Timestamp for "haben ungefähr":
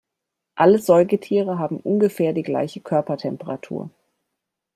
1.59-2.33